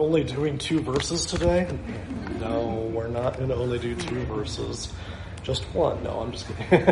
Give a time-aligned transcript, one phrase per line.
[0.00, 1.68] only doing two verses today?
[2.40, 4.90] No, we're not going to only do two verses.
[5.42, 6.02] Just one.
[6.02, 6.88] No, I'm just kidding.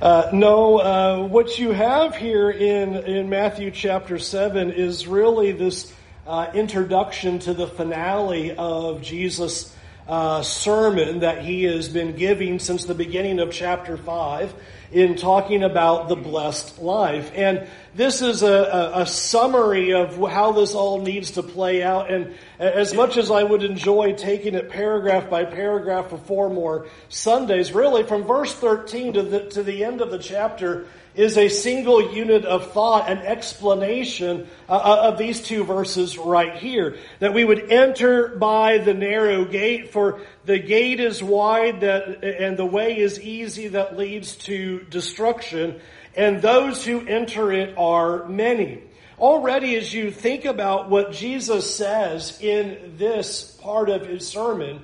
[0.00, 5.92] uh, no, uh, what you have here in, in Matthew chapter 7 is really this
[6.24, 9.74] uh, introduction to the finale of Jesus'
[10.10, 14.52] uh, sermon that he has been giving since the beginning of chapter 5
[14.90, 17.30] in talking about the blessed life.
[17.36, 22.10] And this is a, a, a, summary of how this all needs to play out.
[22.10, 26.88] And as much as I would enjoy taking it paragraph by paragraph for four more
[27.08, 31.48] Sundays, really from verse 13 to the, to the end of the chapter, is a
[31.48, 36.96] single unit of thought, an explanation uh, uh, of these two verses right here.
[37.18, 42.56] That we would enter by the narrow gate, for the gate is wide that, and
[42.56, 45.80] the way is easy that leads to destruction,
[46.14, 48.82] and those who enter it are many.
[49.18, 54.82] Already, as you think about what Jesus says in this part of his sermon,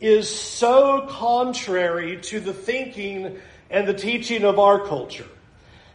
[0.00, 3.38] is so contrary to the thinking
[3.70, 5.26] and the teaching of our culture.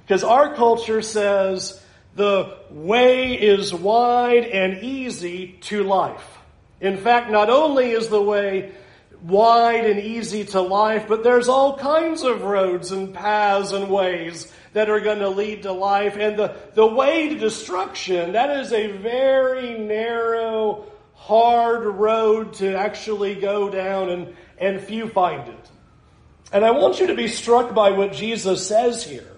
[0.07, 1.83] Because our culture says
[2.15, 6.37] the way is wide and easy to life.
[6.79, 8.71] In fact, not only is the way
[9.21, 14.49] wide and easy to life, but there's all kinds of roads and paths and ways
[14.71, 16.15] that are going to lead to life.
[16.15, 20.85] And the, the way to destruction, that is a very narrow,
[21.15, 25.71] hard road to actually go down and, and few find it.
[26.53, 29.36] And I want you to be struck by what Jesus says here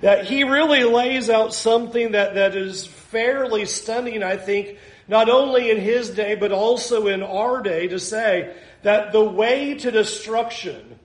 [0.00, 5.70] that he really lays out something that, that is fairly stunning, I think, not only
[5.70, 10.98] in his day, but also in our day to say that the way to destruction,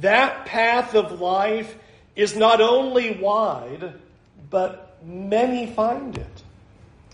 [0.00, 1.74] that path of life
[2.14, 3.94] is not only wide,
[4.50, 6.42] but many find it.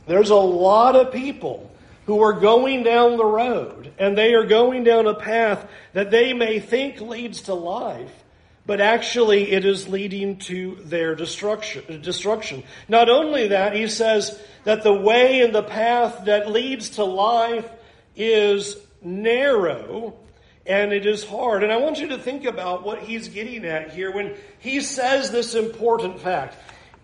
[0.07, 1.71] There's a lot of people
[2.07, 6.33] who are going down the road and they are going down a path that they
[6.33, 8.25] may think leads to life,
[8.69, 12.03] but actually it is leading to their destruction.
[12.03, 12.63] destruction.
[12.87, 17.67] Not only that, he says that the way and the path that leads to life
[18.15, 20.19] is narrow
[20.67, 21.63] and it is hard.
[21.63, 25.31] And I want you to think about what he's getting at here when he says
[25.31, 26.55] this important fact.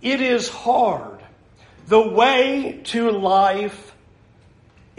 [0.02, 1.18] It is hard.
[1.86, 3.94] The way to life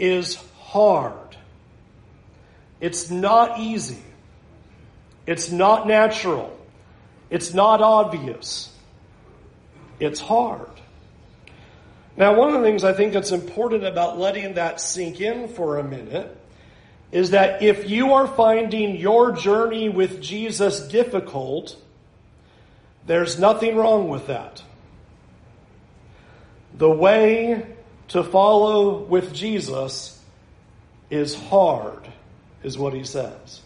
[0.00, 1.36] is hard.
[2.80, 4.02] It's not easy.
[5.26, 6.56] It's not natural.
[7.30, 8.72] It's not obvious.
[9.98, 10.70] It's hard.
[12.16, 15.78] Now, one of the things I think that's important about letting that sink in for
[15.78, 16.34] a minute
[17.12, 21.76] is that if you are finding your journey with Jesus difficult,
[23.06, 24.62] there's nothing wrong with that.
[26.74, 27.66] The way
[28.08, 30.22] to follow with Jesus
[31.10, 32.06] is hard,
[32.62, 33.60] is what he says.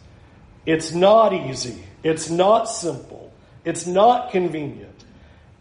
[0.67, 1.83] It's not easy.
[2.03, 3.33] It's not simple.
[3.65, 5.05] It's not convenient.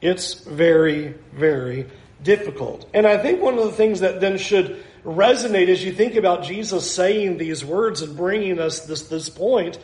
[0.01, 1.87] It's very, very
[2.23, 2.89] difficult.
[2.93, 6.43] And I think one of the things that then should resonate as you think about
[6.43, 9.79] Jesus saying these words and bringing us this, this point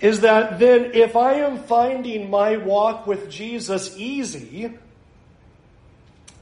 [0.00, 4.72] is that then if I am finding my walk with Jesus easy,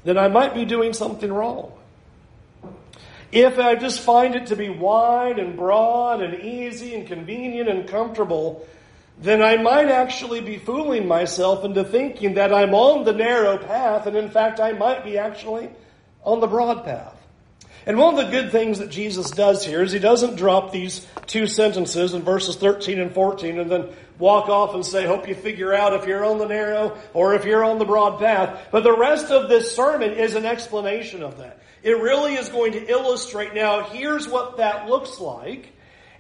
[0.05, 1.73] then I might be doing something wrong.
[3.34, 7.89] If I just find it to be wide and broad and easy and convenient and
[7.89, 8.65] comfortable,
[9.19, 14.06] then I might actually be fooling myself into thinking that I'm on the narrow path,
[14.06, 15.69] and in fact, I might be actually
[16.23, 17.21] on the broad path.
[17.87, 21.05] And one of the good things that Jesus does here is he doesn't drop these
[21.27, 25.34] two sentences in verses 13 and 14 and then walk off and say, hope you
[25.34, 28.69] figure out if you're on the narrow or if you're on the broad path.
[28.71, 31.59] But the rest of this sermon is an explanation of that.
[31.84, 35.71] It really is going to illustrate now, here's what that looks like.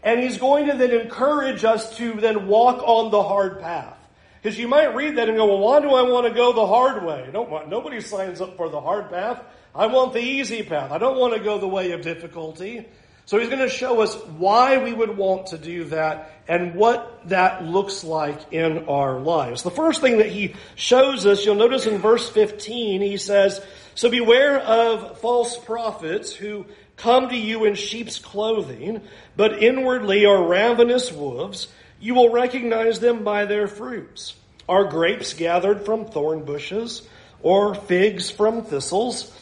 [0.02, 3.96] And he's going to then encourage us to then walk on the hard path.
[4.42, 6.66] Because you might read that and go, well, why do I want to go the
[6.66, 7.30] hard way?
[7.32, 9.42] Don't want, nobody signs up for the hard path.
[9.74, 10.92] I want the easy path.
[10.92, 12.86] I don't want to go the way of difficulty.
[13.24, 17.22] So he's going to show us why we would want to do that and what
[17.30, 19.62] that looks like in our lives.
[19.62, 24.10] The first thing that he shows us, you'll notice in verse 15, he says, So
[24.10, 29.02] beware of false prophets who come to you in sheep's clothing,
[29.36, 31.68] but inwardly are ravenous wolves.
[32.00, 34.34] You will recognize them by their fruits.
[34.68, 37.08] Are grapes gathered from thorn bushes,
[37.42, 39.32] or figs from thistles?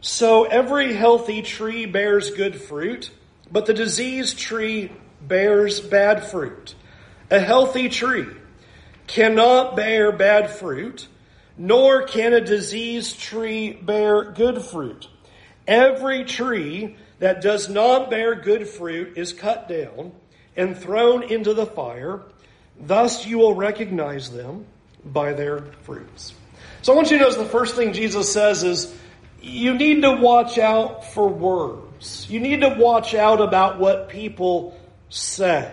[0.00, 3.10] So every healthy tree bears good fruit,
[3.50, 6.74] but the diseased tree bears bad fruit.
[7.30, 8.28] A healthy tree
[9.06, 11.08] cannot bear bad fruit,
[11.58, 15.08] nor can a diseased tree bear good fruit.
[15.66, 20.12] Every tree that does not bear good fruit is cut down
[20.56, 22.22] and thrown into the fire.
[22.80, 24.66] Thus you will recognize them
[25.04, 26.32] by their fruits.
[26.82, 28.94] So I want you to notice the first thing Jesus says is
[29.42, 32.26] you need to watch out for words.
[32.30, 34.78] You need to watch out about what people
[35.08, 35.72] say.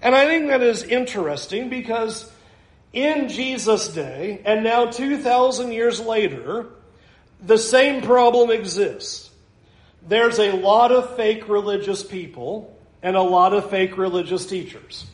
[0.00, 2.30] And I think that is interesting because
[2.92, 6.66] in Jesus' day, and now 2,000 years later,
[7.40, 9.30] the same problem exists.
[10.06, 15.06] There's a lot of fake religious people and a lot of fake religious teachers.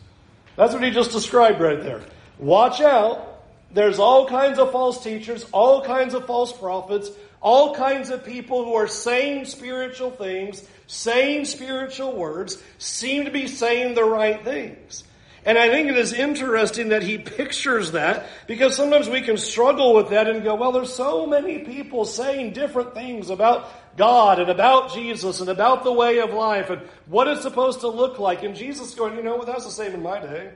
[0.57, 2.03] That's what he just described right there.
[2.39, 3.43] Watch out.
[3.73, 7.11] There's all kinds of false teachers, all kinds of false prophets,
[7.41, 13.49] all kinds of people who are saying spiritual things, saying spiritual words, seem to be
[13.49, 15.03] saying the right things.
[15.47, 19.95] And I think it is interesting that he pictures that because sometimes we can struggle
[19.95, 24.49] with that and go, well, there's so many people saying different things about God and
[24.49, 28.43] about Jesus and about the way of life and what it's supposed to look like.
[28.43, 30.51] And Jesus going, you know, well, that's the same in my day.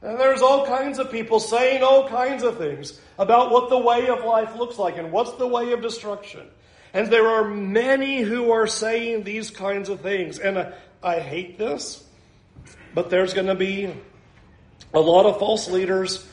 [0.00, 4.08] And there's all kinds of people saying all kinds of things about what the way
[4.08, 6.46] of life looks like and what's the way of destruction.
[6.92, 10.38] And there are many who are saying these kinds of things.
[10.38, 10.72] And I,
[11.02, 12.03] I hate this
[12.94, 13.92] but there's going to be
[14.92, 16.26] a lot of false leaders,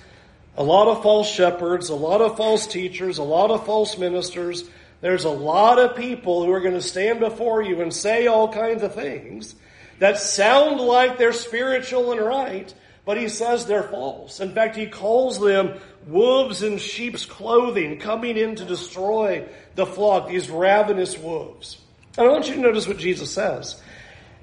[0.55, 4.63] a lot of false shepherds, a lot of false teachers, a lot of false ministers.
[5.01, 8.51] There's a lot of people who are going to stand before you and say all
[8.51, 9.55] kinds of things
[9.99, 12.73] that sound like they're spiritual and right,
[13.05, 14.39] but he says they're false.
[14.39, 20.27] In fact, he calls them wolves in sheep's clothing coming in to destroy the flock,
[20.27, 21.77] these ravenous wolves.
[22.17, 23.81] And I want you to notice what Jesus says.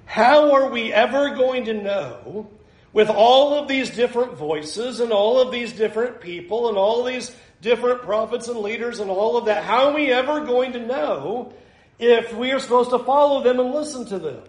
[0.09, 2.49] How are we ever going to know,
[2.95, 7.37] with all of these different voices and all of these different people and all these
[7.61, 11.53] different prophets and leaders and all of that, how are we ever going to know
[11.99, 14.43] if we are supposed to follow them and listen to them?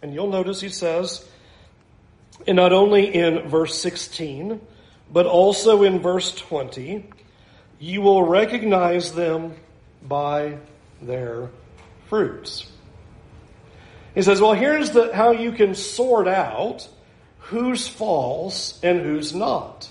[0.00, 1.28] And you'll notice he says,
[2.46, 4.62] and not only in verse 16,
[5.12, 7.04] but also in verse 20,
[7.78, 9.56] you will recognize them
[10.02, 10.56] by
[11.02, 11.50] their
[12.08, 12.72] fruits.
[14.16, 16.88] He says, well, here's the, how you can sort out
[17.38, 19.90] who's false and who's not.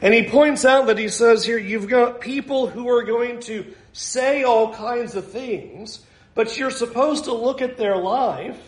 [0.00, 3.66] And he points out that he says here, you've got people who are going to
[3.92, 6.00] say all kinds of things,
[6.34, 8.58] but you're supposed to look at their life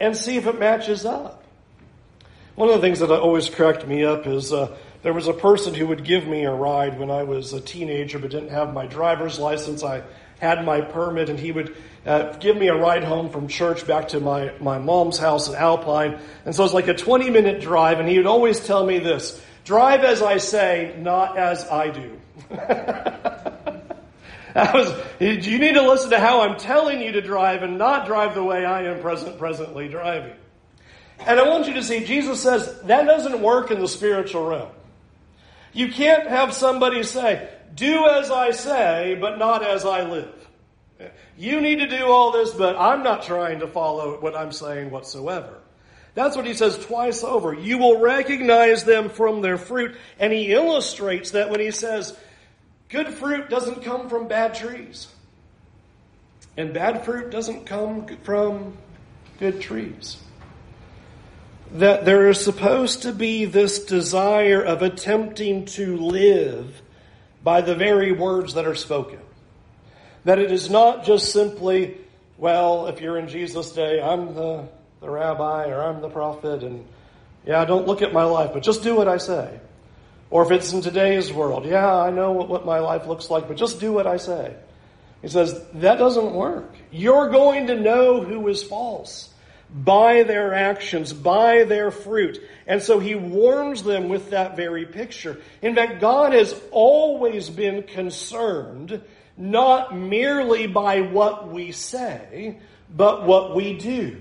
[0.00, 1.44] and see if it matches up.
[2.54, 5.74] One of the things that always cracked me up is uh, there was a person
[5.74, 8.86] who would give me a ride when I was a teenager but didn't have my
[8.86, 9.84] driver's license.
[9.84, 10.04] I
[10.40, 11.76] had my permit, and he would
[12.06, 15.54] uh, give me a ride home from church back to my, my mom's house in
[15.54, 16.18] Alpine.
[16.46, 19.40] And so it's like a 20 minute drive, and he would always tell me this
[19.64, 22.18] drive as I say, not as I do.
[22.50, 23.84] that
[24.74, 28.34] was, you need to listen to how I'm telling you to drive and not drive
[28.34, 30.32] the way I am present, presently driving.
[31.20, 34.70] And I want you to see, Jesus says that doesn't work in the spiritual realm.
[35.72, 40.34] You can't have somebody say, do as I say, but not as I live.
[41.38, 44.90] You need to do all this, but I'm not trying to follow what I'm saying
[44.90, 45.58] whatsoever.
[46.14, 47.54] That's what he says twice over.
[47.54, 49.96] You will recognize them from their fruit.
[50.18, 52.16] And he illustrates that when he says,
[52.88, 55.08] good fruit doesn't come from bad trees.
[56.56, 58.76] And bad fruit doesn't come from
[59.38, 60.18] good trees.
[61.72, 66.82] That there is supposed to be this desire of attempting to live
[67.42, 69.20] by the very words that are spoken.
[70.24, 71.96] That it is not just simply,
[72.36, 74.68] well, if you're in Jesus' day, I'm the,
[75.00, 76.86] the rabbi or I'm the prophet, and
[77.46, 79.60] yeah, don't look at my life, but just do what I say.
[80.28, 83.48] Or if it's in today's world, yeah, I know what, what my life looks like,
[83.48, 84.54] but just do what I say.
[85.22, 86.74] He says, that doesn't work.
[86.90, 89.29] You're going to know who is false
[89.74, 92.40] by their actions, by their fruit.
[92.66, 95.40] And so he warns them with that very picture.
[95.62, 99.02] In fact, God has always been concerned
[99.36, 102.58] not merely by what we say,
[102.94, 104.20] but what we do.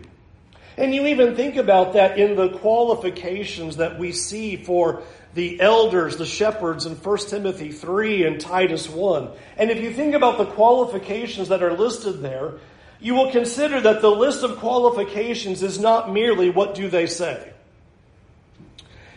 [0.77, 5.03] And you even think about that in the qualifications that we see for
[5.33, 9.29] the elders, the shepherds in 1 Timothy 3 and Titus 1.
[9.57, 12.53] And if you think about the qualifications that are listed there,
[12.99, 17.53] you will consider that the list of qualifications is not merely what do they say.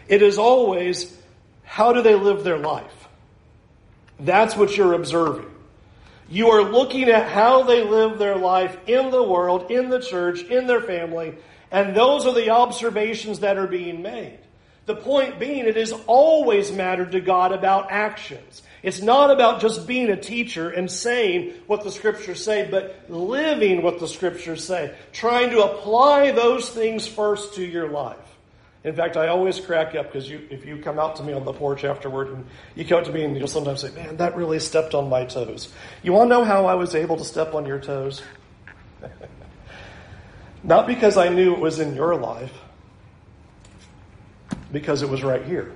[0.09, 1.17] It is always
[1.65, 3.09] how do they live their life.
[4.21, 5.51] That's what you're observing.
[6.29, 10.43] You are looking at how they live their life in the world, in the church,
[10.43, 11.35] in their family,
[11.71, 14.39] and those are the observations that are being made.
[14.87, 18.63] The point being, it has always mattered to God about actions.
[18.83, 23.83] It's not about just being a teacher and saying what the scriptures say, but living
[23.83, 24.93] what the scriptures say.
[25.13, 28.19] Trying to apply those things first to your life.
[28.85, 31.45] In fact, I always crack up because you, if you come out to me on
[31.45, 34.59] the porch afterward and you come to me and you'll sometimes say, man, that really
[34.59, 35.73] stepped on my toes.
[36.03, 38.23] You want to know how I was able to step on your toes?
[40.65, 42.53] Not because I knew it was in your life,
[44.73, 45.73] because it was right here.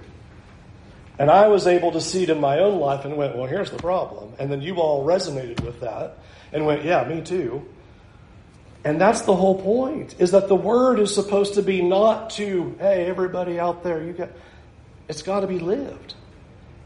[1.18, 3.70] And I was able to see it in my own life and went, well, here's
[3.70, 4.34] the problem.
[4.38, 6.18] And then you all resonated with that
[6.52, 7.66] and went, yeah, me too.
[8.84, 12.76] And that's the whole point, is that the word is supposed to be not to,
[12.78, 14.30] hey, everybody out there, you got,
[15.08, 16.14] it's got to be lived.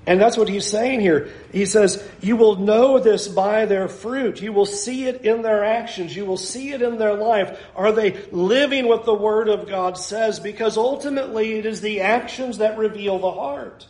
[0.06, 1.28] And that's what he's saying here.
[1.52, 4.40] He says, You will know this by their fruit.
[4.40, 6.16] You will see it in their actions.
[6.16, 7.60] You will see it in their life.
[7.76, 10.40] Are they living what the Word of God says?
[10.40, 13.86] Because ultimately it is the actions that reveal the heart.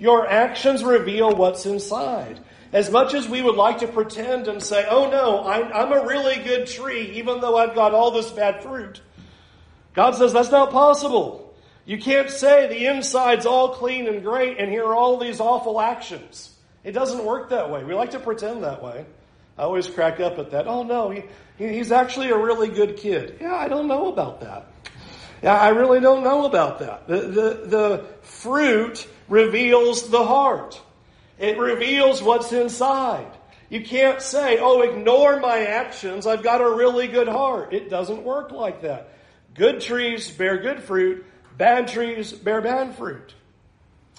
[0.00, 2.40] Your actions reveal what's inside.
[2.72, 6.42] As much as we would like to pretend and say, Oh no, I'm, a really
[6.42, 9.02] good tree, even though I've got all this bad fruit.
[9.92, 11.54] God says that's not possible.
[11.84, 15.78] You can't say the inside's all clean and great and here are all these awful
[15.80, 16.56] actions.
[16.82, 17.84] It doesn't work that way.
[17.84, 19.04] We like to pretend that way.
[19.58, 20.66] I always crack up at that.
[20.66, 21.24] Oh no, he,
[21.58, 23.36] he's actually a really good kid.
[23.38, 24.66] Yeah, I don't know about that.
[25.42, 27.06] I really don't know about that.
[27.06, 30.80] The, the, the fruit reveals the heart.
[31.38, 33.30] It reveals what's inside.
[33.70, 36.26] You can't say, oh, ignore my actions.
[36.26, 37.72] I've got a really good heart.
[37.72, 39.14] It doesn't work like that.
[39.54, 41.24] Good trees bear good fruit.
[41.56, 43.34] Bad trees bear bad fruit.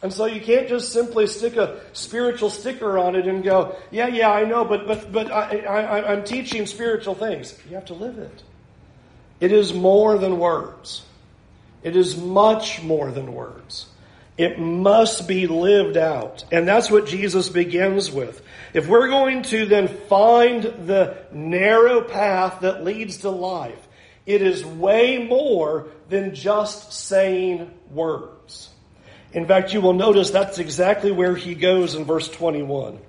[0.01, 4.07] And so you can't just simply stick a spiritual sticker on it and go, yeah,
[4.07, 7.55] yeah, I know, but, but, but I, I, I'm teaching spiritual things.
[7.69, 8.43] You have to live it.
[9.39, 11.03] It is more than words.
[11.83, 13.87] It is much more than words.
[14.37, 16.45] It must be lived out.
[16.51, 18.41] And that's what Jesus begins with.
[18.73, 23.87] If we're going to then find the narrow path that leads to life,
[24.25, 28.69] it is way more than just saying words.
[29.33, 32.99] In fact, you will notice that's exactly where he goes in verse 21.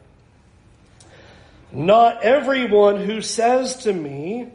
[1.73, 4.49] Not everyone who says to me,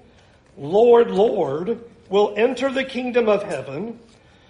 [0.58, 4.00] Lord, Lord, will enter the kingdom of heaven,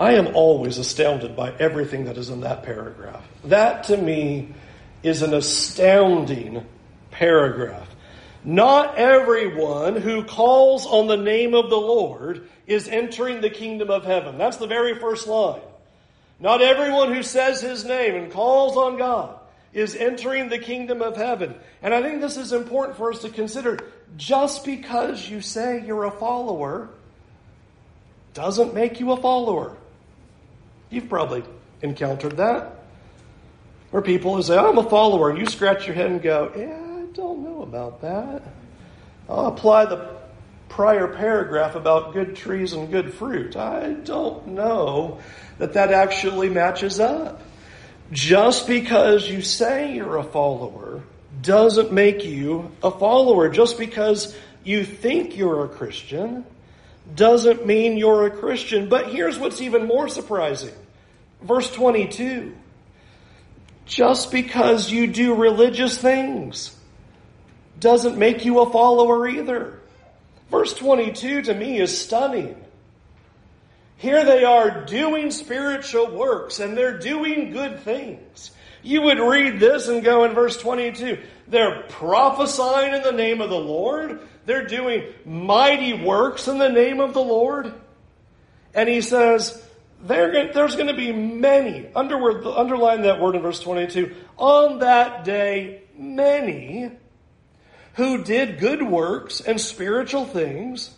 [0.00, 3.22] I am always astounded by everything that is in that paragraph.
[3.44, 4.54] That to me
[5.02, 6.64] is an astounding
[7.10, 7.86] paragraph.
[8.42, 14.04] Not everyone who calls on the name of the Lord is entering the kingdom of
[14.04, 14.38] heaven.
[14.38, 15.60] That's the very first line.
[16.38, 19.38] Not everyone who says his name and calls on God
[19.74, 21.54] is entering the kingdom of heaven.
[21.82, 23.78] And I think this is important for us to consider.
[24.16, 26.88] Just because you say you're a follower
[28.32, 29.76] doesn't make you a follower.
[30.90, 31.44] You've probably
[31.82, 32.76] encountered that.
[33.90, 36.74] Where people who say, I'm a follower, and you scratch your head and go, Yeah,
[36.74, 38.42] I don't know about that.
[39.28, 40.20] I'll apply the
[40.68, 43.56] prior paragraph about good trees and good fruit.
[43.56, 45.20] I don't know
[45.58, 47.42] that that actually matches up.
[48.12, 51.02] Just because you say you're a follower
[51.42, 53.48] doesn't make you a follower.
[53.48, 56.44] Just because you think you're a Christian
[57.14, 58.88] doesn't mean you're a Christian.
[58.88, 60.74] But here's what's even more surprising.
[61.42, 62.54] Verse 22.
[63.86, 66.76] Just because you do religious things
[67.78, 69.80] doesn't make you a follower either.
[70.50, 72.56] Verse 22 to me is stunning.
[73.96, 78.50] Here they are doing spiritual works and they're doing good things.
[78.82, 81.18] You would read this and go in verse 22.
[81.48, 84.20] They're prophesying in the name of the Lord.
[84.46, 87.72] They're doing mighty works in the name of the Lord.
[88.74, 89.62] And he says,
[90.02, 96.90] there's going to be many, underline that word in verse 22, on that day, many
[97.94, 100.96] who did good works and spiritual things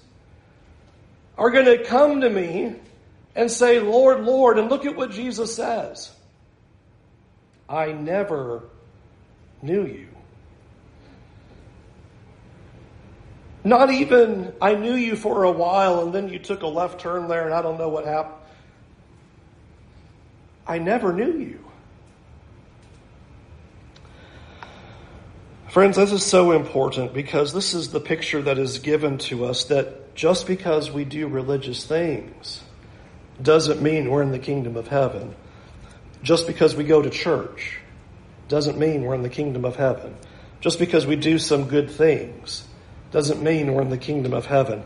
[1.36, 2.76] are going to come to me
[3.34, 6.12] and say, Lord, Lord, and look at what Jesus says.
[7.68, 8.64] I never
[9.62, 10.11] knew you.
[13.64, 17.28] Not even, I knew you for a while and then you took a left turn
[17.28, 18.42] there and I don't know what happened.
[20.66, 21.64] I never knew you.
[25.68, 29.64] Friends, this is so important because this is the picture that is given to us
[29.64, 32.62] that just because we do religious things
[33.40, 35.34] doesn't mean we're in the kingdom of heaven.
[36.22, 37.78] Just because we go to church
[38.48, 40.14] doesn't mean we're in the kingdom of heaven.
[40.60, 42.64] Just because we do some good things
[43.12, 44.82] doesn't mean we're in the kingdom of heaven.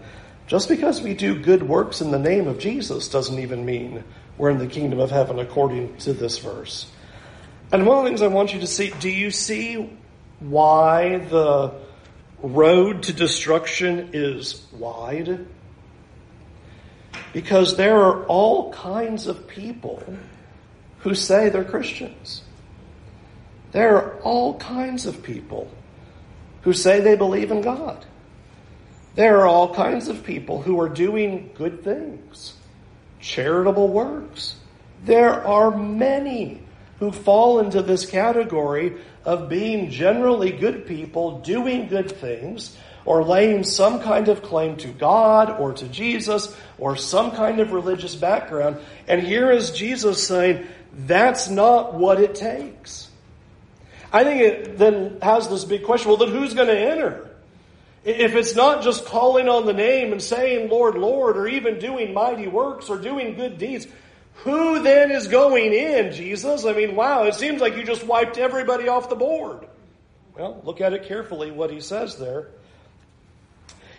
[0.46, 4.04] Just because we do good works in the name of Jesus doesn't even mean
[4.38, 6.90] we're in the kingdom of heaven according to this verse.
[7.72, 9.98] And one of the things I want you to see, do you see
[10.38, 11.72] why the
[12.42, 15.46] road to destruction is wide?
[17.32, 20.02] Because there are all kinds of people
[21.00, 22.42] who say they're Christians.
[23.72, 25.70] There are all kinds of people
[26.62, 28.04] who say they believe in God.
[29.16, 32.52] There are all kinds of people who are doing good things,
[33.18, 34.56] charitable works.
[35.04, 36.62] There are many
[36.98, 43.64] who fall into this category of being generally good people, doing good things, or laying
[43.64, 48.78] some kind of claim to God or to Jesus or some kind of religious background.
[49.08, 53.08] And here is Jesus saying, that's not what it takes.
[54.12, 57.30] I think it then has this big question well, then who's going to enter?
[58.06, 62.14] If it's not just calling on the name and saying, Lord, Lord, or even doing
[62.14, 63.88] mighty works or doing good deeds,
[64.44, 66.64] who then is going in, Jesus?
[66.64, 69.66] I mean, wow, it seems like you just wiped everybody off the board.
[70.38, 72.50] Well, look at it carefully, what he says there.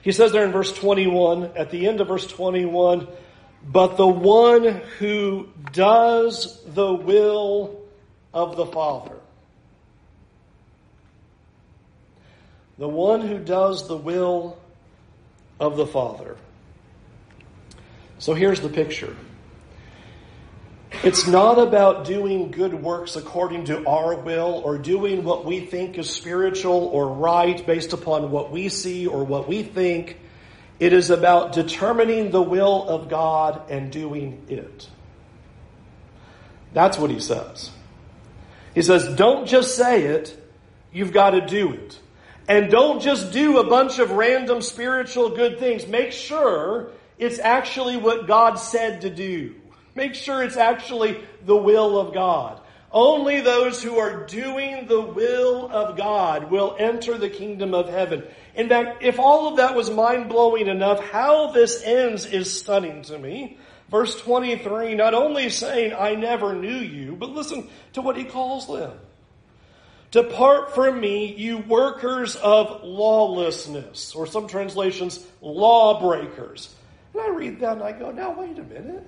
[0.03, 3.09] He says there in verse 21, at the end of verse 21,
[3.65, 4.63] but the one
[4.99, 7.81] who does the will
[8.33, 9.17] of the Father.
[12.77, 14.57] The one who does the will
[15.60, 16.38] of the Father.
[18.19, 19.15] So here's the picture.
[21.03, 25.98] It's not about doing good works according to our will or doing what we think
[25.98, 30.17] is spiritual or right based upon what we see or what we think.
[30.79, 34.88] It is about determining the will of God and doing it.
[36.73, 37.71] That's what he says.
[38.73, 40.39] He says, don't just say it,
[40.91, 41.99] you've got to do it.
[42.47, 45.86] And don't just do a bunch of random spiritual good things.
[45.86, 49.55] Make sure it's actually what God said to do.
[49.95, 52.62] Make sure it's actually the will of God.
[52.89, 58.23] Only those who are doing the will of God will enter the kingdom of heaven.
[58.55, 63.01] In fact, if all of that was mind blowing enough, how this ends is stunning
[63.03, 63.57] to me.
[63.89, 68.67] Verse 23, not only saying, I never knew you, but listen to what he calls
[68.67, 68.97] them.
[70.17, 76.73] Depart from me, you workers of lawlessness, or some translations, lawbreakers.
[77.13, 79.06] And I read that and I go, now wait a minute.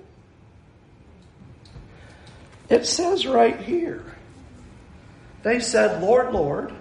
[2.68, 4.04] It says right here,
[5.42, 6.72] they said, Lord, Lord.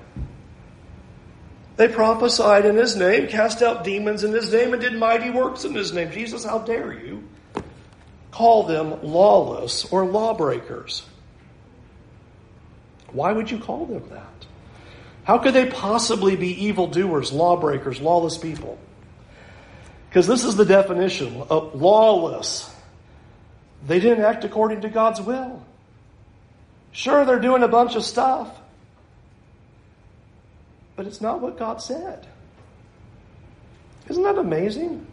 [1.77, 5.65] They prophesied in his name, cast out demons in his name, and did mighty works
[5.65, 6.11] in his name.
[6.11, 7.27] Jesus, how dare you
[8.29, 11.03] call them lawless or lawbreakers?
[13.11, 14.45] Why would you call them that?
[15.23, 18.77] How could they possibly be evildoers, lawbreakers, lawless people?
[20.09, 22.73] Because this is the definition of lawless.
[23.85, 25.63] They didn't act according to God's will.
[26.91, 28.49] Sure, they're doing a bunch of stuff,
[30.95, 32.25] but it's not what God said.
[34.09, 35.05] Isn't that amazing?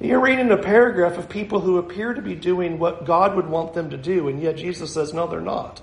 [0.00, 3.74] You're reading a paragraph of people who appear to be doing what God would want
[3.74, 5.80] them to do, and yet Jesus says, no, they're not.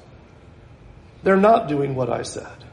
[1.23, 2.63] They're not doing what I said.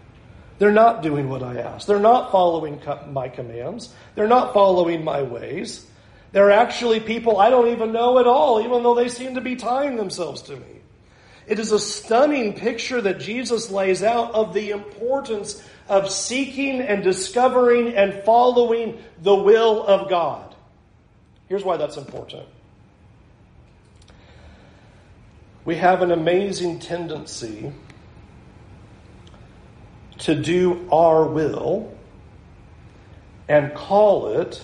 [0.58, 1.86] They're not doing what I asked.
[1.86, 2.80] They're not following
[3.10, 3.92] my commands.
[4.14, 5.86] They're not following my ways.
[6.32, 9.56] They're actually people I don't even know at all, even though they seem to be
[9.56, 10.80] tying themselves to me.
[11.46, 17.02] It is a stunning picture that Jesus lays out of the importance of seeking and
[17.02, 20.54] discovering and following the will of God.
[21.48, 22.48] Here's why that's important.
[25.64, 27.72] We have an amazing tendency
[30.18, 31.96] to do our will
[33.48, 34.62] and call it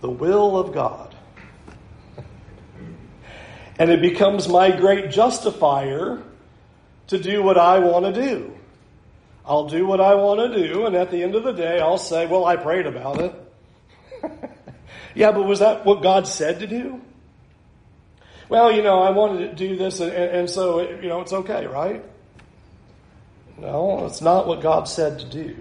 [0.00, 1.12] the will of God
[3.82, 6.22] and it becomes my great justifier
[7.08, 8.54] to do what I want to do.
[9.44, 11.98] I'll do what I want to do, and at the end of the day, I'll
[11.98, 13.34] say, Well, I prayed about it.
[15.16, 17.00] yeah, but was that what God said to do?
[18.48, 21.32] Well, you know, I wanted to do this, and, and so, it, you know, it's
[21.32, 22.04] okay, right?
[23.58, 25.56] No, it's not what God said to do.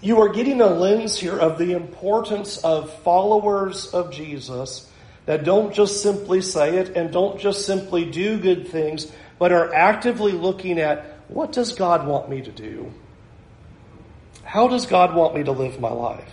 [0.00, 4.90] You are getting a lens here of the importance of followers of Jesus
[5.26, 9.72] that don't just simply say it and don't just simply do good things, but are
[9.72, 12.92] actively looking at what does God want me to do?
[14.42, 16.32] How does God want me to live my life?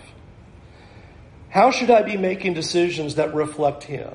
[1.48, 4.12] How should I be making decisions that reflect Him?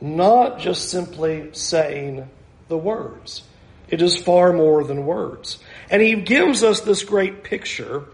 [0.00, 2.28] Not just simply saying
[2.68, 3.42] the words.
[3.90, 5.58] It is far more than words.
[5.90, 8.06] And He gives us this great picture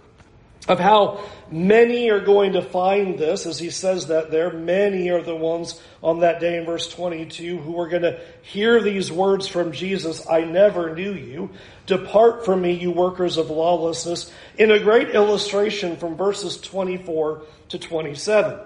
[0.66, 5.22] of how many are going to find this, as he says that there, many are
[5.22, 9.46] the ones on that day in verse 22 who are going to hear these words
[9.46, 11.50] from Jesus, I never knew you.
[11.86, 17.78] Depart from me, you workers of lawlessness, in a great illustration from verses 24 to
[17.78, 18.58] 27.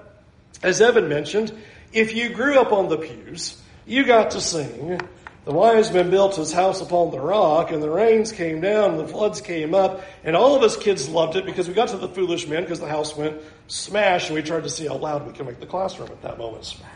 [0.62, 1.52] As Evan mentioned,
[1.92, 5.00] if you grew up on the pews, you got to sing,
[5.48, 9.00] the wise man built his house upon the rock, and the rains came down, and
[9.00, 11.96] the floods came up, and all of us kids loved it because we got to
[11.96, 15.26] the foolish men because the house went smash, and we tried to see how loud
[15.26, 16.90] we could make the classroom at that moment smash.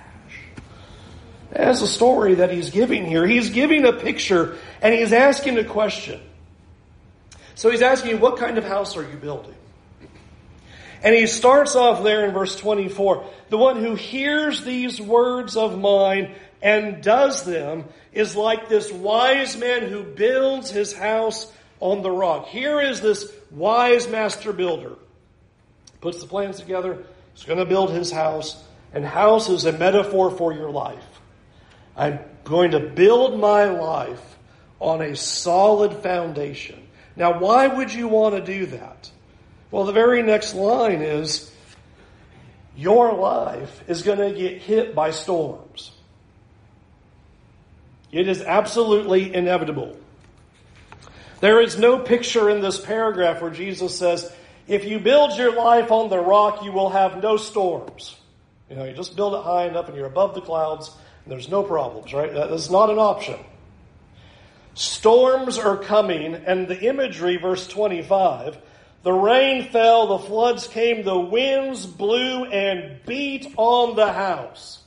[1.50, 5.64] As a story that he's giving here, he's giving a picture, and he's asking a
[5.64, 6.20] question.
[7.54, 9.54] So he's asking, what kind of house are you building?
[11.02, 13.24] And he starts off there in verse 24.
[13.48, 19.56] The one who hears these words of mine and does them is like this wise
[19.56, 22.46] man who builds his house on the rock.
[22.46, 24.94] Here is this wise master builder.
[26.00, 27.04] Puts the plans together.
[27.34, 28.62] He's going to build his house.
[28.94, 31.04] And house is a metaphor for your life.
[31.96, 34.38] I'm going to build my life
[34.78, 36.86] on a solid foundation.
[37.16, 39.10] Now, why would you want to do that?
[39.70, 41.50] Well, the very next line is
[42.76, 45.92] your life is going to get hit by storms.
[48.12, 49.96] It is absolutely inevitable.
[51.40, 54.32] There is no picture in this paragraph where Jesus says,
[54.68, 58.14] if you build your life on the rock, you will have no storms.
[58.70, 60.94] You know, you just build it high enough and you're above the clouds
[61.24, 62.32] and there's no problems, right?
[62.32, 63.38] That is not an option.
[64.74, 68.56] Storms are coming, and the imagery, verse 25,
[69.02, 74.82] the rain fell, the floods came, the winds blew and beat on the house.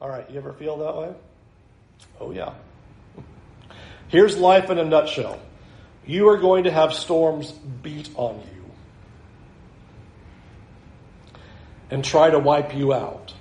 [0.00, 1.14] All right, you ever feel that way?
[2.20, 2.54] Oh, yeah.
[4.08, 5.40] Here's life in a nutshell
[6.06, 8.64] you are going to have storms beat on you
[11.90, 13.32] and try to wipe you out.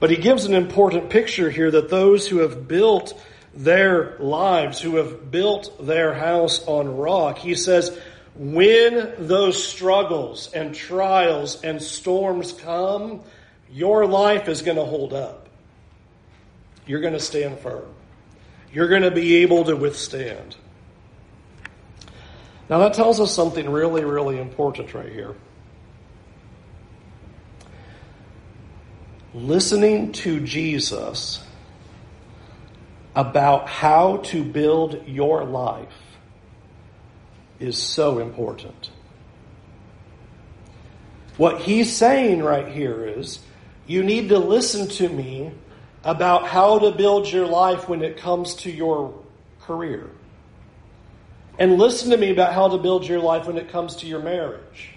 [0.00, 3.18] But he gives an important picture here that those who have built
[3.54, 7.96] their lives, who have built their house on rock, he says,
[8.34, 13.22] when those struggles and trials and storms come,
[13.70, 15.44] your life is going to hold up
[16.86, 17.86] you're going to stand firm.
[18.72, 20.56] You're going to be able to withstand.
[22.68, 25.34] Now, that tells us something really, really important right here.
[29.34, 31.42] Listening to Jesus
[33.14, 35.88] about how to build your life
[37.60, 38.90] is so important.
[41.36, 43.40] What he's saying right here is
[43.86, 45.52] you need to listen to me
[46.04, 49.14] about how to build your life when it comes to your
[49.62, 50.10] career.
[51.58, 54.20] And listen to me about how to build your life when it comes to your
[54.20, 54.90] marriage.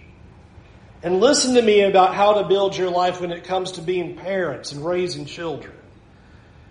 [1.04, 4.16] And listen to me about how to build your life when it comes to being
[4.16, 5.74] parents and raising children.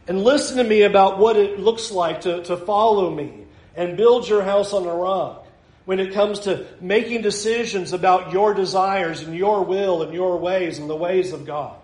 [0.08, 3.44] And listen to me about what it looks like to, to follow me
[3.74, 5.46] and build your house on a rock
[5.84, 10.78] when it comes to making decisions about your desires and your will and your ways
[10.78, 11.76] and the ways of God.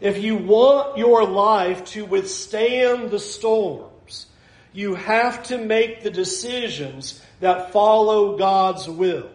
[0.00, 4.26] If you want your life to withstand the storms,
[4.72, 9.30] you have to make the decisions that follow God's will.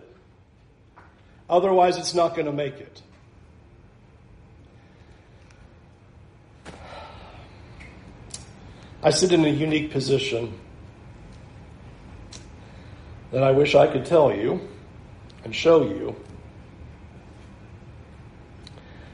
[1.49, 3.01] Otherwise, it's not going to make it.
[9.01, 10.59] I sit in a unique position
[13.31, 14.67] that I wish I could tell you
[15.43, 16.15] and show you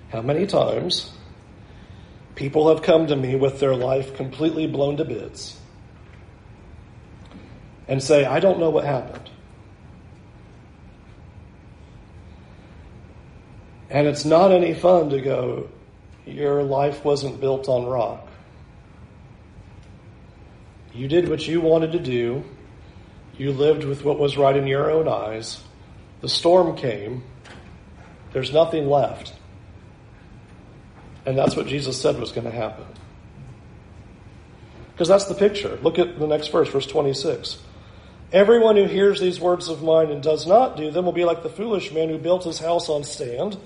[0.09, 1.11] how many times
[2.35, 5.57] People have come to me with their life completely blown to bits
[7.87, 9.29] and say, I don't know what happened.
[13.89, 15.69] And it's not any fun to go,
[16.25, 18.27] your life wasn't built on rock.
[20.93, 22.43] You did what you wanted to do.
[23.37, 25.61] You lived with what was right in your own eyes.
[26.21, 27.23] The storm came.
[28.33, 29.34] There's nothing left.
[31.25, 32.85] And that's what Jesus said was going to happen.
[34.93, 35.77] Because that's the picture.
[35.81, 37.57] Look at the next verse, verse 26.
[38.31, 41.43] Everyone who hears these words of mine and does not do them will be like
[41.43, 43.57] the foolish man who built his house on sand.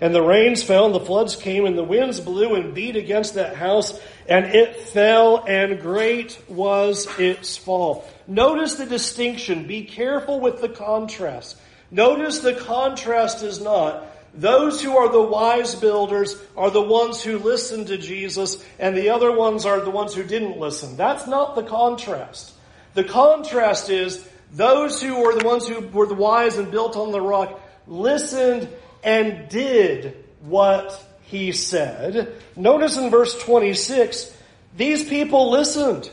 [0.00, 3.34] And the rains fell, and the floods came, and the winds blew and beat against
[3.34, 8.08] that house, and it fell, and great was its fall.
[8.28, 9.66] Notice the distinction.
[9.66, 11.58] Be careful with the contrast.
[11.90, 17.38] Notice the contrast is not those who are the wise builders are the ones who
[17.38, 20.96] listened to Jesus, and the other ones are the ones who didn't listen.
[20.96, 22.52] That's not the contrast.
[22.94, 27.10] The contrast is those who were the ones who were the wise and built on
[27.10, 28.68] the rock listened
[29.02, 32.34] and did what he said.
[32.56, 34.34] Notice in verse 26,
[34.76, 36.10] these people listened.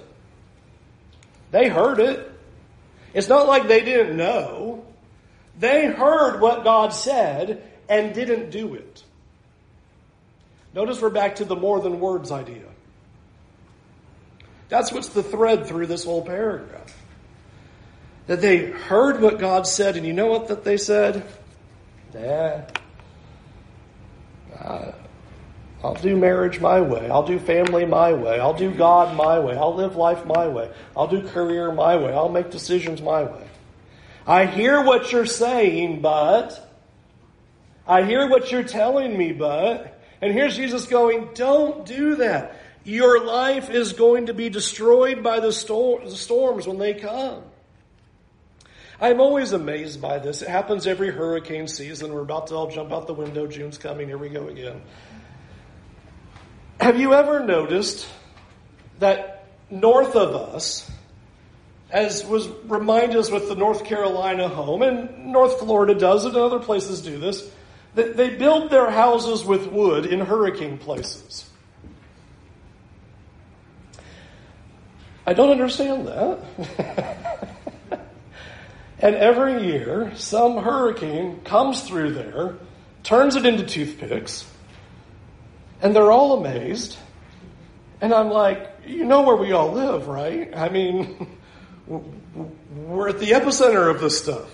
[1.52, 2.32] They heard it.
[3.14, 4.86] It's not like they didn't know.
[5.58, 9.04] They heard what God said and didn't do it.
[10.74, 12.66] Notice we're back to the more than words idea.
[14.70, 16.96] That's what's the thread through this whole paragraph.
[18.28, 21.26] That they heard what God said, and you know what that they said?
[22.14, 22.62] Nah.
[24.60, 24.92] Uh,
[25.84, 27.10] I'll do marriage my way.
[27.10, 28.40] I'll do family my way.
[28.40, 29.56] I'll do God my way.
[29.56, 30.72] I'll live life my way.
[30.98, 32.12] I'll do career my way.
[32.12, 33.48] I'll make decisions my way.
[34.26, 36.65] I hear what you're saying, but
[37.88, 40.02] I hear what you're telling me, but.
[40.22, 42.56] And here's Jesus going, don't do that.
[42.84, 47.44] Your life is going to be destroyed by the, storm, the storms when they come.
[49.00, 50.42] I'm always amazed by this.
[50.42, 52.14] It happens every hurricane season.
[52.14, 53.46] We're about to all jump out the window.
[53.46, 54.08] June's coming.
[54.08, 54.82] Here we go again.
[56.80, 58.08] Have you ever noticed
[59.00, 60.90] that north of us,
[61.90, 66.38] as was reminded us with the North Carolina home, and North Florida does it, and
[66.38, 67.50] other places do this,
[67.96, 71.50] they build their houses with wood in hurricane places.
[75.26, 76.40] I don't understand that.
[79.00, 82.56] and every year, some hurricane comes through there,
[83.04, 84.46] turns it into toothpicks,
[85.82, 86.98] and they're all amazed.
[88.02, 90.56] And I'm like, you know where we all live, right?
[90.56, 91.38] I mean,
[91.88, 94.50] we're at the epicenter of this stuff.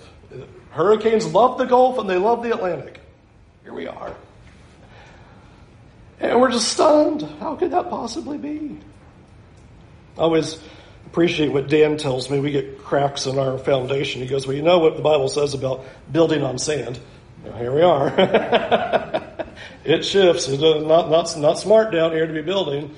[0.70, 3.01] Hurricanes love the Gulf and they love the Atlantic.
[3.64, 4.16] Here we are.
[6.20, 7.24] And we're just stunned.
[7.40, 8.78] How could that possibly be?
[10.18, 10.60] I always
[11.08, 12.40] appreciate what Dan tells me.
[12.40, 14.22] We get cracks in our foundation.
[14.22, 17.00] He goes, Well, you know what the Bible says about building on sand.
[17.58, 18.08] Here we are.
[19.84, 20.48] it shifts.
[20.48, 22.96] It's not, not, not smart down here to be building.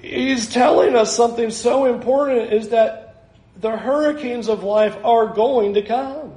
[0.00, 5.82] He's telling us something so important is that the hurricanes of life are going to
[5.82, 6.32] come.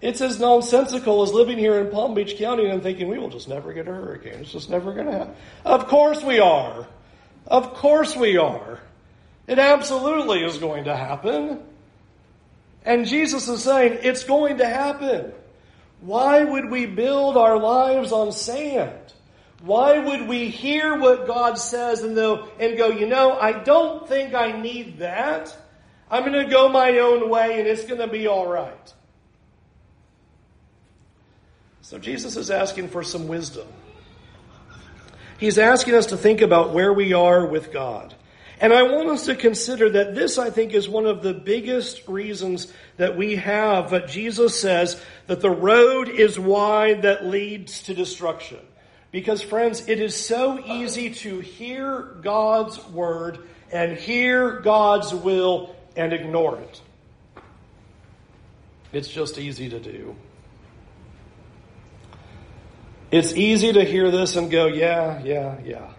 [0.00, 3.48] It's as nonsensical as living here in Palm Beach County and thinking we will just
[3.48, 4.40] never get a hurricane.
[4.40, 5.34] It's just never going to happen.
[5.64, 6.86] Of course we are.
[7.46, 8.80] Of course we are.
[9.46, 11.62] It absolutely is going to happen.
[12.84, 15.32] And Jesus is saying it's going to happen.
[16.00, 19.12] Why would we build our lives on sand?
[19.62, 24.32] Why would we hear what God says and, and go, you know, I don't think
[24.32, 25.54] I need that.
[26.10, 28.94] I'm going to go my own way and it's going to be all right.
[31.90, 33.66] So Jesus is asking for some wisdom.
[35.40, 38.14] He's asking us to think about where we are with God.
[38.60, 42.06] And I want us to consider that this, I think, is one of the biggest
[42.06, 47.94] reasons that we have But Jesus says that the road is wide that leads to
[47.94, 48.60] destruction.
[49.10, 56.12] Because friends, it is so easy to hear God's word and hear God's will and
[56.12, 56.82] ignore it.
[58.92, 60.14] It's just easy to do.
[63.10, 65.90] It's easy to hear this and go, yeah, yeah, yeah.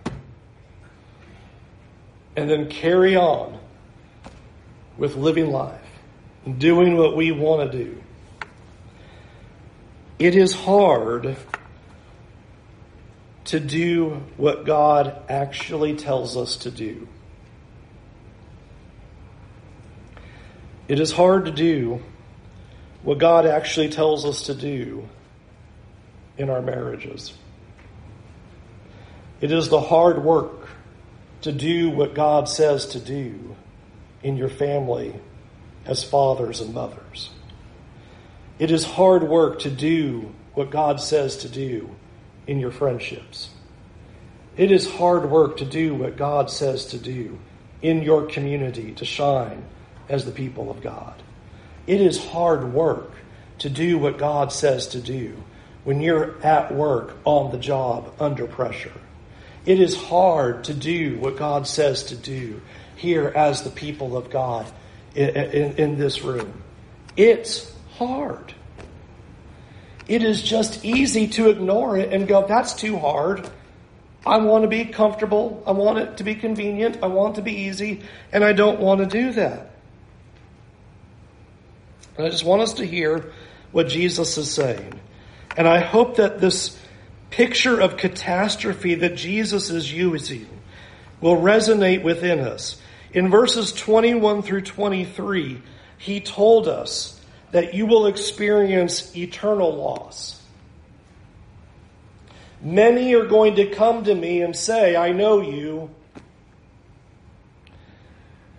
[2.37, 3.59] And then carry on
[4.97, 5.81] with living life
[6.45, 8.01] and doing what we want to do.
[10.19, 11.35] It is hard
[13.45, 17.07] to do what God actually tells us to do.
[20.87, 22.01] It is hard to do
[23.03, 25.09] what God actually tells us to do
[26.41, 27.33] in our marriages.
[29.39, 30.69] It is the hard work
[31.41, 33.55] to do what God says to do
[34.23, 35.15] in your family
[35.85, 37.29] as fathers and mothers.
[38.59, 41.89] It is hard work to do what God says to do
[42.45, 43.49] in your friendships.
[44.57, 47.39] It is hard work to do what God says to do
[47.81, 49.63] in your community to shine
[50.09, 51.21] as the people of God.
[51.87, 53.13] It is hard work
[53.59, 55.41] to do what God says to do
[55.83, 58.91] when you're at work on the job under pressure.
[59.65, 62.61] It is hard to do what God says to do
[62.95, 64.71] here as the people of God
[65.15, 66.61] in, in, in this room.
[67.17, 68.53] It's hard.
[70.07, 73.49] it is just easy to ignore it and go, that's too hard.
[74.25, 75.63] I want to be comfortable.
[75.65, 76.99] I want it to be convenient.
[77.01, 78.01] I want to be easy.
[78.31, 79.71] And I don't want to do that.
[82.17, 83.31] And I just want us to hear
[83.71, 84.99] what Jesus is saying.
[85.57, 86.77] And I hope that this
[87.29, 90.47] picture of catastrophe that Jesus is using
[91.19, 92.81] will resonate within us.
[93.13, 95.61] In verses 21 through 23,
[95.97, 97.19] he told us
[97.51, 100.41] that you will experience eternal loss.
[102.61, 105.89] Many are going to come to me and say, I know you.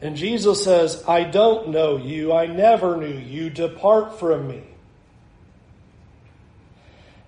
[0.01, 2.33] And Jesus says, I don't know you.
[2.33, 3.49] I never knew you.
[3.49, 4.63] Depart from me.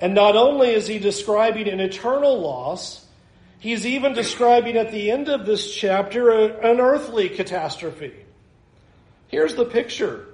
[0.05, 3.07] And not only is he describing an eternal loss,
[3.59, 8.13] he's even describing at the end of this chapter an earthly catastrophe.
[9.29, 10.27] Here's the picture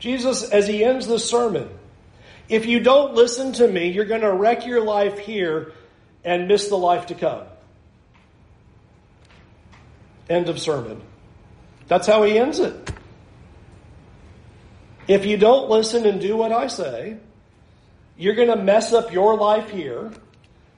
[0.00, 1.70] Jesus, as he ends the sermon,
[2.50, 5.72] if you don't listen to me, you're going to wreck your life here
[6.22, 7.44] and miss the life to come.
[10.28, 11.00] End of sermon.
[11.88, 12.92] That's how he ends it.
[15.08, 17.16] If you don't listen and do what I say,
[18.20, 20.12] you're going to mess up your life here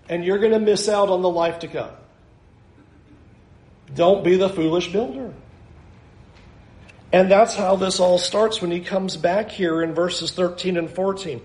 [0.08, 1.90] and you're going to miss out on the life to come.
[3.92, 5.34] Don't be the foolish builder.
[7.12, 10.88] And that's how this all starts when he comes back here in verses 13 and
[10.88, 11.42] 14.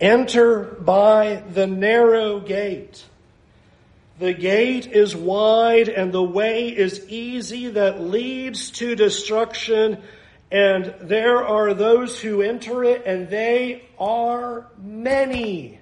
[0.00, 3.04] Enter by the narrow gate.
[4.18, 10.02] The gate is wide and the way is easy that leads to destruction.
[10.50, 15.78] And there are those who enter it, and they are many.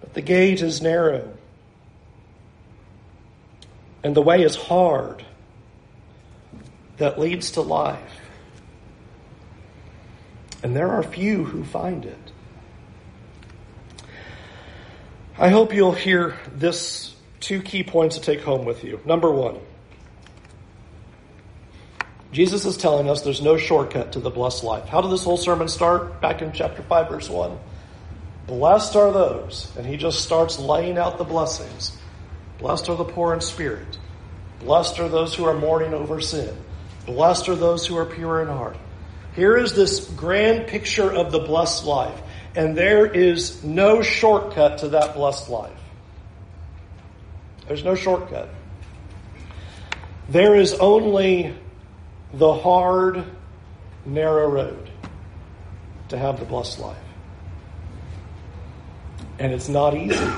[0.00, 1.32] But the gate is narrow
[4.04, 5.24] and the way is hard
[6.98, 8.20] that leads to life.
[10.62, 12.18] And there are few who find it.
[15.38, 17.11] I hope you'll hear this
[17.42, 19.00] two key points to take home with you.
[19.04, 19.58] Number one,
[22.32, 24.86] Jesus is telling us there's no shortcut to the blessed life.
[24.88, 26.22] How did this whole sermon start?
[26.22, 27.58] Back in chapter 5, verse 1.
[28.46, 31.98] Blessed are those, and he just starts laying out the blessings
[32.62, 33.98] Blessed are the poor in spirit.
[34.60, 36.56] Blessed are those who are mourning over sin.
[37.06, 38.76] Blessed are those who are pure in heart.
[39.34, 42.22] Here is this grand picture of the blessed life,
[42.54, 45.81] and there is no shortcut to that blessed life.
[47.66, 48.48] There's no shortcut.
[50.28, 51.54] There is only
[52.32, 53.24] the hard,
[54.04, 54.90] narrow road
[56.08, 56.96] to have the blessed life.
[59.38, 60.32] And it's not easy.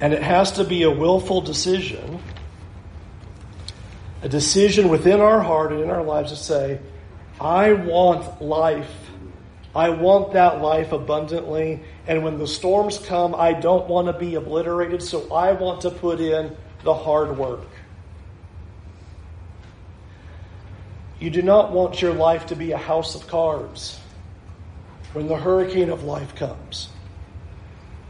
[0.00, 2.20] And it has to be a willful decision,
[4.22, 6.80] a decision within our heart and in our lives to say,
[7.40, 9.05] I want life.
[9.76, 11.82] I want that life abundantly.
[12.06, 15.90] And when the storms come, I don't want to be obliterated, so I want to
[15.90, 17.68] put in the hard work.
[21.20, 24.00] You do not want your life to be a house of cards
[25.12, 26.88] when the hurricane of life comes.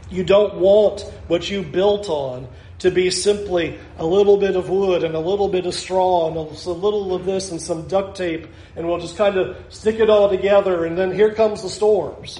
[0.09, 2.47] You don't want what you built on
[2.79, 6.37] to be simply a little bit of wood and a little bit of straw and
[6.37, 10.09] a little of this and some duct tape, and we'll just kind of stick it
[10.09, 12.39] all together, and then here comes the storms.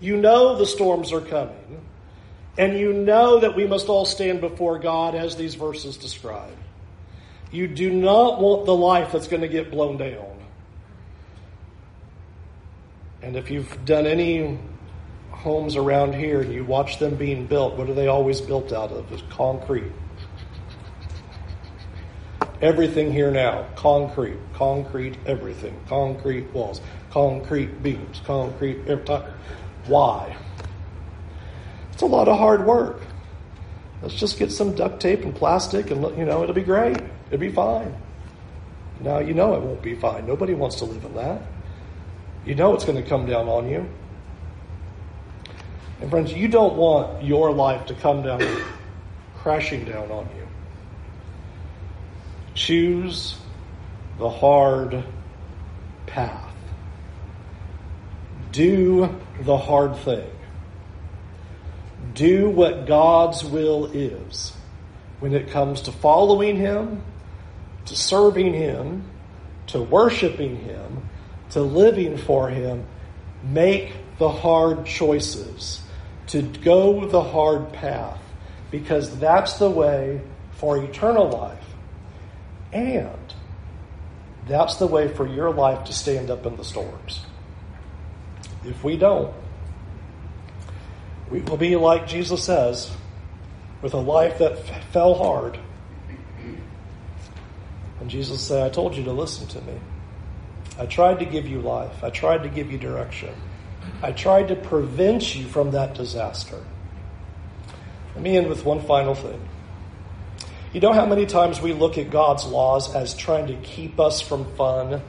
[0.00, 1.80] You know the storms are coming,
[2.56, 6.56] and you know that we must all stand before God as these verses describe.
[7.50, 10.38] You do not want the life that's going to get blown down.
[13.22, 14.58] And if you've done any
[15.44, 18.90] homes around here and you watch them being built, what are they always built out
[18.90, 19.12] of?
[19.12, 19.92] Is concrete.
[22.62, 26.80] Everything here now, concrete, concrete, everything, concrete walls,
[27.10, 28.78] concrete beams, concrete.
[29.86, 30.34] Why?
[31.92, 33.02] It's a lot of hard work.
[34.00, 36.96] Let's just get some duct tape and plastic, and you know it'll be great.
[37.26, 37.94] It'll be fine.
[39.00, 40.26] Now you know it won't be fine.
[40.26, 41.42] Nobody wants to live in that.
[42.46, 43.86] You know it's going to come down on you.
[46.00, 48.42] And friends, you don't want your life to come down,
[49.36, 50.46] crashing down on you.
[52.54, 53.36] Choose
[54.18, 55.04] the hard
[56.06, 56.54] path.
[58.52, 60.30] Do the hard thing.
[62.14, 64.52] Do what God's will is
[65.20, 67.02] when it comes to following Him,
[67.86, 69.04] to serving Him,
[69.68, 71.08] to worshiping Him,
[71.50, 72.84] to living for Him.
[73.42, 75.80] Make the hard choices
[76.28, 78.20] to go the hard path
[78.70, 80.20] because that's the way
[80.52, 81.64] for eternal life.
[82.72, 83.08] And
[84.46, 87.24] That's the way for your life to stand up in the storms.
[88.64, 89.34] If we don't,
[91.30, 92.90] we will be like Jesus says,
[93.80, 95.58] with a life that f- fell hard.
[98.00, 99.78] And Jesus said, I told you to listen to me.
[100.78, 102.02] I tried to give you life.
[102.02, 103.34] I tried to give you direction.
[104.02, 106.62] I tried to prevent you from that disaster.
[108.14, 109.40] Let me end with one final thing.
[110.72, 114.20] You know how many times we look at God's laws as trying to keep us
[114.20, 115.02] from fun,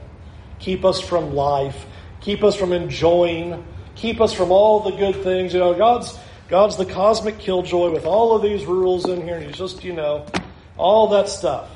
[0.58, 1.86] keep us from life,
[2.20, 3.64] keep us from enjoying,
[3.96, 5.52] keep us from all the good things.
[5.52, 6.16] You know, God's
[6.48, 9.92] God's the cosmic killjoy with all of these rules in here, and He's just, you
[9.92, 10.24] know,
[10.76, 11.68] all that stuff.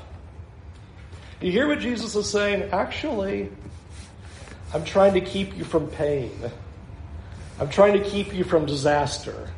[1.40, 2.70] You hear what Jesus is saying?
[2.70, 3.50] Actually,
[4.72, 6.30] I'm trying to keep you from pain.
[7.60, 9.50] I'm trying to keep you from disaster.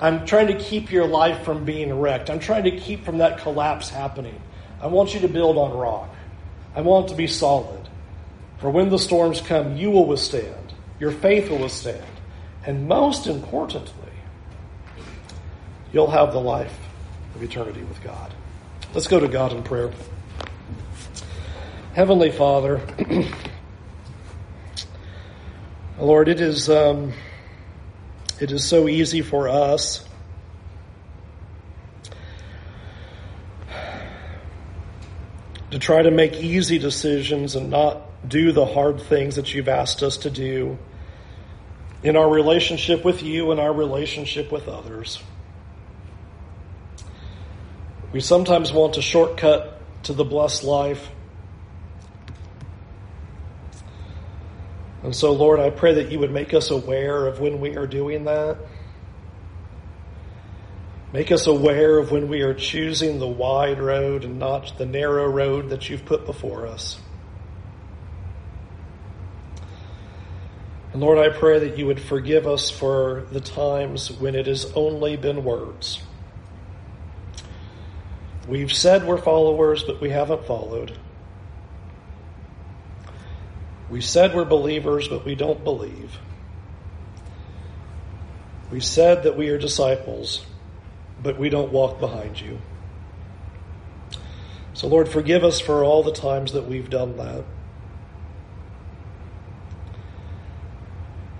[0.00, 2.30] I'm trying to keep your life from being wrecked.
[2.30, 4.40] I'm trying to keep from that collapse happening.
[4.80, 6.14] I want you to build on rock.
[6.76, 7.88] I want it to be solid.
[8.58, 10.72] For when the storms come, you will withstand.
[11.00, 12.04] Your faith will withstand.
[12.64, 14.12] And most importantly,
[15.92, 16.78] you'll have the life
[17.34, 18.32] of eternity with God.
[18.94, 19.90] Let's go to God in prayer.
[21.94, 22.80] Heavenly Father,
[25.98, 26.70] Lord, it is.
[26.70, 27.12] Um,
[28.40, 30.04] it is so easy for us
[35.70, 40.02] to try to make easy decisions and not do the hard things that you've asked
[40.02, 40.78] us to do
[42.02, 45.22] in our relationship with you and our relationship with others.
[48.12, 51.10] We sometimes want a shortcut to the blessed life
[55.08, 57.86] And so, Lord, I pray that you would make us aware of when we are
[57.86, 58.58] doing that.
[61.14, 65.26] Make us aware of when we are choosing the wide road and not the narrow
[65.26, 67.00] road that you've put before us.
[70.92, 74.70] And Lord, I pray that you would forgive us for the times when it has
[74.74, 76.02] only been words.
[78.46, 80.98] We've said we're followers, but we haven't followed.
[83.90, 86.18] We said we're believers, but we don't believe.
[88.70, 90.44] We said that we are disciples,
[91.22, 92.58] but we don't walk behind you.
[94.74, 97.44] So, Lord, forgive us for all the times that we've done that.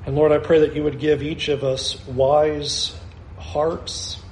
[0.06, 2.98] And Lord, I pray that you would give each of us wise
[3.36, 4.22] hearts,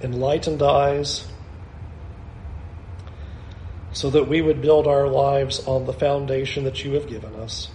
[0.00, 1.26] enlightened eyes,
[3.96, 7.70] so that we would build our lives on the foundation that you have given us.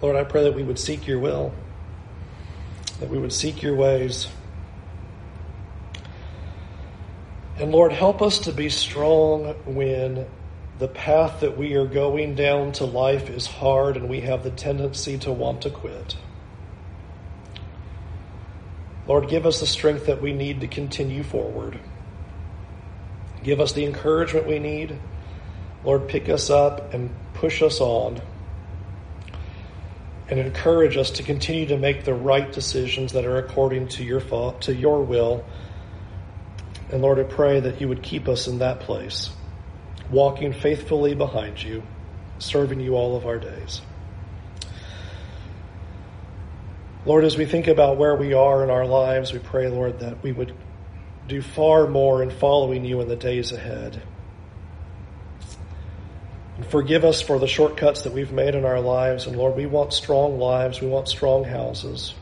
[0.00, 1.52] Lord, I pray that we would seek your will,
[3.00, 4.28] that we would seek your ways.
[7.56, 10.26] And Lord, help us to be strong when
[10.78, 14.50] the path that we are going down to life is hard and we have the
[14.52, 16.16] tendency to want to quit.
[19.08, 21.80] Lord, give us the strength that we need to continue forward.
[23.44, 24.98] Give us the encouragement we need.
[25.84, 28.20] Lord, pick us up and push us on.
[30.28, 34.20] And encourage us to continue to make the right decisions that are according to your
[34.20, 35.44] thought, to your will.
[36.90, 39.30] And Lord, I pray that you would keep us in that place,
[40.10, 41.82] walking faithfully behind you,
[42.38, 43.82] serving you all of our days.
[47.04, 50.22] Lord, as we think about where we are in our lives, we pray, Lord, that
[50.22, 50.54] we would
[51.28, 54.02] do far more in following you in the days ahead.
[56.56, 59.26] And forgive us for the shortcuts that we've made in our lives.
[59.26, 60.80] And Lord, we want strong lives.
[60.80, 62.14] We want strong houses.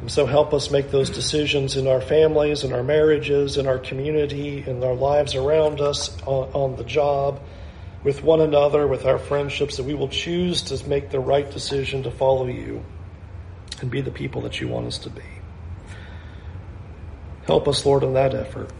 [0.00, 3.78] And so help us make those decisions in our families, in our marriages, in our
[3.78, 7.40] community, in our lives around us, on, on the job,
[8.02, 12.02] with one another, with our friendships, that we will choose to make the right decision
[12.02, 12.84] to follow you
[13.80, 15.22] and be the people that you want us to be.
[17.46, 18.70] Help us, Lord, in that effort.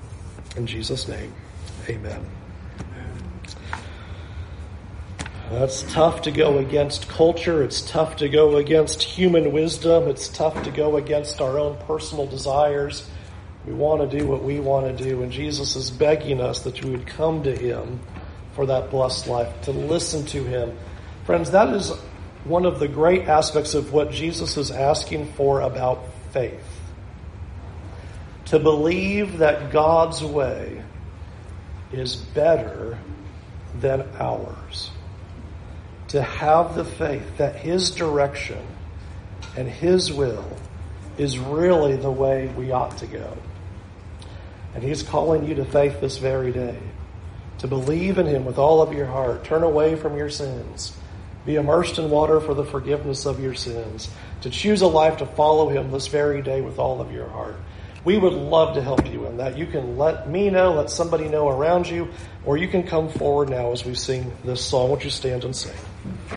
[0.57, 1.33] In Jesus' name,
[1.89, 2.25] amen.
[5.51, 7.63] That's tough to go against culture.
[7.63, 10.09] It's tough to go against human wisdom.
[10.09, 13.09] It's tough to go against our own personal desires.
[13.67, 15.23] We want to do what we want to do.
[15.23, 18.01] And Jesus is begging us that we would come to Him
[18.55, 20.77] for that blessed life, to listen to Him.
[21.27, 21.91] Friends, that is
[22.45, 26.74] one of the great aspects of what Jesus is asking for about faith
[28.47, 30.83] to believe that God's way
[31.93, 32.99] is better
[33.81, 34.91] than ours.
[36.09, 38.65] To have the faith that His direction
[39.57, 40.45] and His will
[41.17, 43.37] is really the way we ought to go.
[44.75, 46.79] And He's calling you to faith this very day.
[47.59, 50.93] to believe in Him with all of your heart, turn away from your sins,
[51.47, 55.27] be immersed in water for the forgiveness of your sins, to choose a life to
[55.27, 57.57] follow Him this very day with all of your heart.
[58.05, 59.57] We would love to help you in that.
[59.57, 62.11] You can let me know, let somebody know around you,
[62.45, 64.91] or you can come forward now as we sing this song.
[64.91, 65.73] Would you stand and sing?